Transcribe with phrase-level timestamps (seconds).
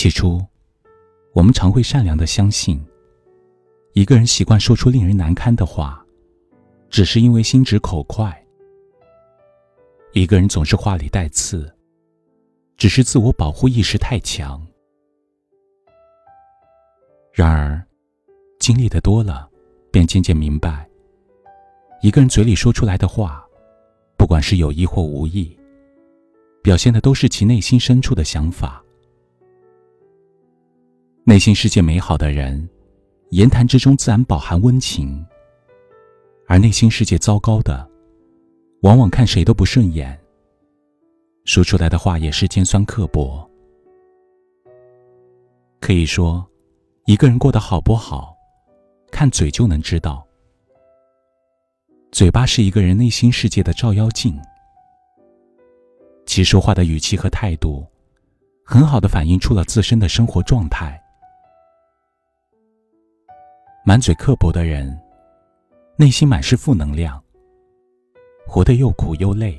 [0.00, 0.42] 起初，
[1.34, 2.82] 我们常会善良的相信，
[3.92, 6.02] 一个人习惯说出令人难堪的话，
[6.88, 8.32] 只是因为心直口快；
[10.14, 11.70] 一个人总是话里带刺，
[12.78, 14.66] 只是自我保护意识太强。
[17.30, 17.86] 然而，
[18.58, 19.50] 经历的多了，
[19.92, 20.88] 便渐渐明白，
[22.00, 23.46] 一个人嘴里说出来的话，
[24.16, 25.54] 不管是有意或无意，
[26.62, 28.82] 表现的都是其内心深处的想法。
[31.30, 32.68] 内心世界美好的人，
[33.28, 35.24] 言谈之中自然饱含温情；
[36.48, 37.88] 而内心世界糟糕的，
[38.82, 40.20] 往往看谁都不顺眼，
[41.44, 43.48] 说出来的话也是尖酸刻薄。
[45.78, 46.44] 可以说，
[47.06, 48.36] 一个人过得好不好，
[49.12, 50.26] 看嘴就能知道。
[52.10, 54.36] 嘴巴是一个人内心世界的照妖镜，
[56.26, 57.86] 其说话的语气和态度，
[58.64, 61.00] 很好的反映出了自身的生活状态。
[63.82, 64.98] 满嘴刻薄的人，
[65.96, 67.22] 内心满是负能量，
[68.46, 69.58] 活得又苦又累。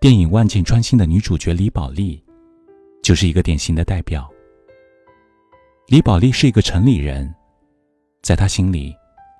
[0.00, 2.20] 电影《万箭穿心》的女主角李宝莉，
[3.04, 4.28] 就是一个典型的代表。
[5.86, 7.32] 李宝莉是一个城里人，
[8.20, 8.92] 在她心里，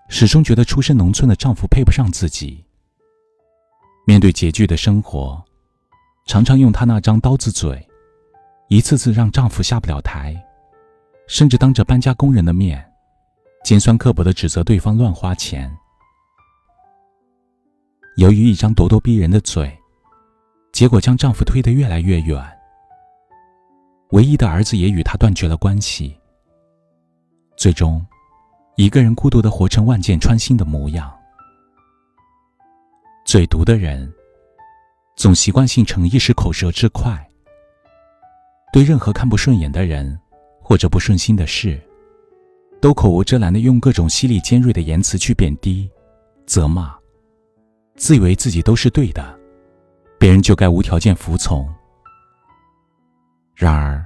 [0.09, 2.65] 始终觉得出身农村的丈夫配不上自己。
[4.07, 5.45] 面对拮据的生活，
[6.27, 7.85] 常常用她那张刀子嘴，
[8.69, 10.41] 一次次让丈夫下不了台。
[11.27, 12.85] 甚至当着搬家工人的面，
[13.65, 15.71] 尖酸刻薄的指责对方乱花钱。
[18.17, 19.77] 由于一张咄咄逼人的嘴，
[20.73, 22.43] 结果将丈夫推得越来越远。
[24.11, 26.17] 唯一的儿子也与她断绝了关系。
[27.57, 28.07] 最终，
[28.77, 31.13] 一个人孤独的活成万箭穿心的模样。
[33.25, 34.11] 嘴毒的人，
[35.17, 37.29] 总习惯性逞一时口舌之快，
[38.73, 40.19] 对任何看不顺眼的人。
[40.69, 41.81] 或者不顺心的事，
[42.81, 45.89] 都口无遮拦的用各种犀利尖锐的言辞去贬低、
[46.45, 46.93] 责骂，
[47.95, 49.39] 自以为自己都是对的，
[50.19, 51.73] 别人就该无条件服从。
[53.55, 54.05] 然而，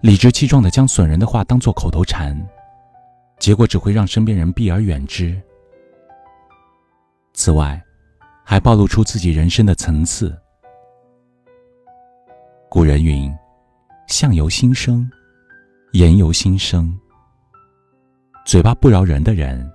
[0.00, 2.36] 理直气壮的将损人的话当做口头禅，
[3.38, 5.40] 结果只会让身边人避而远之。
[7.32, 7.80] 此外，
[8.44, 10.36] 还暴露出自己人生的层次。
[12.68, 13.32] 古人云
[14.10, 15.08] ：“相由心生。”
[15.96, 16.94] 言由心生，
[18.44, 19.66] 嘴巴不饶人的人，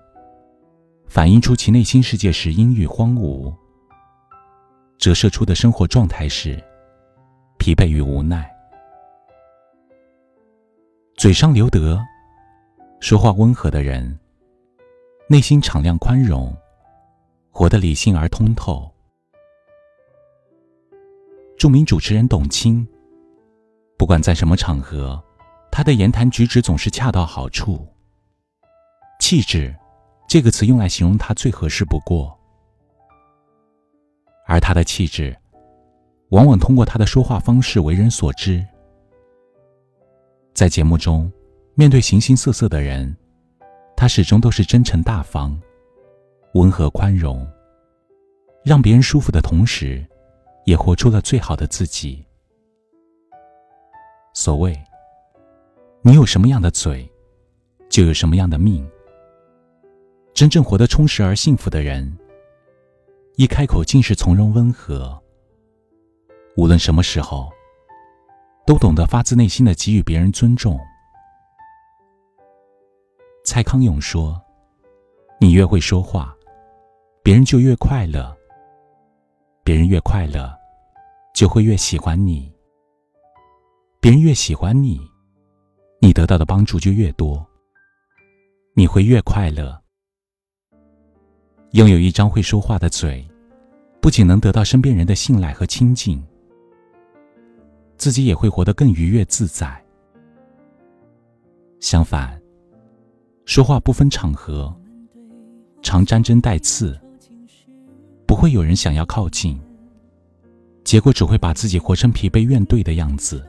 [1.07, 3.51] 反映出其内心世界是阴郁荒芜，
[4.99, 6.63] 折射出的生活状态是
[7.57, 8.47] 疲惫与无奈。
[11.17, 11.99] 嘴上留德，
[12.99, 14.19] 说话温和的人，
[15.27, 16.55] 内心敞亮宽容，
[17.49, 18.87] 活得理性而通透。
[21.57, 22.87] 著名主持人董卿，
[23.97, 25.19] 不管在什么场合。
[25.71, 27.87] 他的言谈举止总是恰到好处。
[29.19, 29.73] 气质，
[30.27, 32.37] 这个词用来形容他最合适不过。
[34.45, 35.35] 而他的气质，
[36.31, 38.65] 往往通过他的说话方式为人所知。
[40.53, 41.31] 在节目中，
[41.73, 43.15] 面对形形色色的人，
[43.95, 45.57] 他始终都是真诚大方、
[46.55, 47.47] 温和宽容，
[48.63, 50.05] 让别人舒服的同时，
[50.65, 52.25] 也活出了最好的自己。
[54.33, 54.77] 所谓。
[56.03, 57.07] 你有什么样的嘴，
[57.87, 58.89] 就有什么样的命。
[60.33, 62.17] 真正活得充实而幸福的人，
[63.35, 65.15] 一开口尽是从容温和。
[66.57, 67.51] 无论什么时候，
[68.65, 70.79] 都懂得发自内心的给予别人尊重。
[73.45, 74.41] 蔡康永说
[75.39, 76.35] ：“你越会说话，
[77.21, 78.35] 别人就越快乐；
[79.63, 80.51] 别人越快乐，
[81.35, 82.51] 就会越喜欢你；
[83.99, 84.99] 别人越喜欢你。”
[86.03, 87.45] 你得到的帮助就越多，
[88.73, 89.79] 你会越快乐。
[91.73, 93.23] 拥有一张会说话的嘴，
[94.01, 96.19] 不仅能得到身边人的信赖和亲近，
[97.97, 99.79] 自己也会活得更愉悦自在。
[101.79, 102.41] 相反，
[103.45, 104.75] 说话不分场合，
[105.83, 106.99] 常沾针带刺，
[108.25, 109.61] 不会有人想要靠近，
[110.83, 113.47] 结果只会把自己活成疲惫怨怼的样子。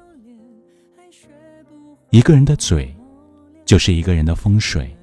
[2.12, 2.94] 一个人的嘴，
[3.64, 4.94] 就是一个人的风水。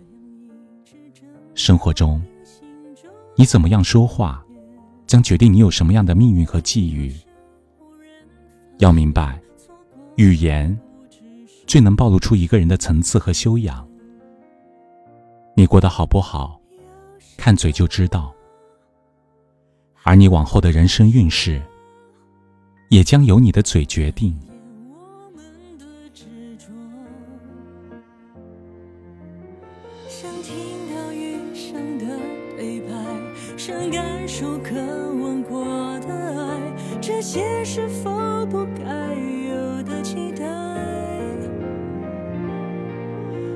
[1.56, 2.22] 生活中，
[3.36, 4.46] 你怎么样说话，
[5.08, 7.12] 将决定你有什么样的命运和际遇。
[8.78, 9.42] 要明白，
[10.18, 10.80] 语言
[11.66, 13.84] 最能暴露出一个人的层次和修养。
[15.56, 16.62] 你过得好不好，
[17.38, 18.32] 看嘴就知道。
[20.04, 21.60] 而你往后的人生运势，
[22.90, 24.40] 也将由你的嘴决定。
[34.40, 34.74] 出渴
[35.22, 35.66] 望过
[36.00, 38.10] 的爱这些是否
[38.46, 40.46] 不该有的期待？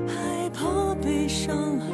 [0.06, 1.86] 害怕被伤害，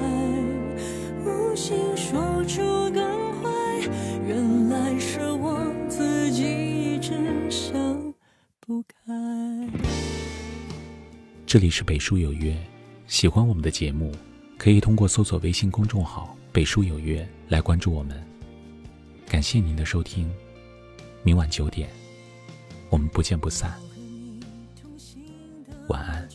[1.24, 3.06] 无心说出感
[3.40, 3.48] 怀，
[4.26, 7.12] 原来是我自己一直
[7.48, 7.72] 想
[8.58, 9.68] 不开。
[11.46, 12.56] 这里是北书有约，
[13.06, 14.10] 喜欢我们的节目，
[14.58, 18.29] 可以通过搜索微信公众号“北书有约”来关注我们。
[19.30, 20.28] 感谢您的收听，
[21.22, 21.88] 明晚九点，
[22.88, 23.72] 我们不见不散。
[25.86, 26.28] 晚安。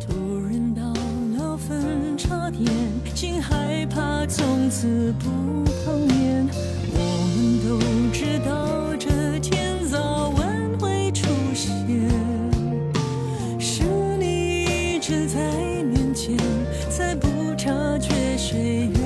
[0.00, 0.82] 突然到
[1.36, 2.66] 了分叉点，
[3.14, 5.30] 竟害怕从此不
[5.84, 6.44] 碰面。
[6.90, 6.98] 我
[7.36, 7.78] 们都
[8.12, 11.70] 知道这天早晚会出现，
[13.60, 13.84] 是
[14.18, 15.38] 你一直在
[15.84, 16.36] 面前，
[18.50, 18.97] 谁？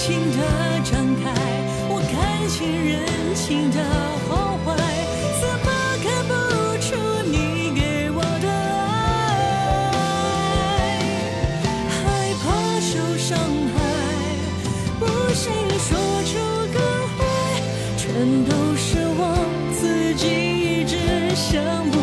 [0.00, 0.38] 情的
[0.82, 1.30] 展开，
[1.90, 2.56] 我看清
[2.88, 3.04] 人
[3.34, 3.76] 情的
[4.26, 4.66] 好坏，
[5.38, 5.68] 怎么
[6.02, 6.32] 看不
[6.80, 6.88] 出
[7.30, 7.36] 你
[7.78, 8.48] 给我的
[9.92, 10.00] 爱？
[12.00, 12.00] 害
[12.40, 12.48] 怕
[12.80, 13.36] 受伤
[13.76, 13.76] 害，
[14.98, 15.04] 不
[15.34, 15.88] 信说
[16.24, 16.32] 出
[16.72, 16.80] 更
[17.18, 17.20] 坏，
[17.98, 18.08] 全
[18.46, 19.20] 都是我
[19.78, 20.24] 自己
[20.80, 20.96] 一直
[21.36, 21.99] 想不。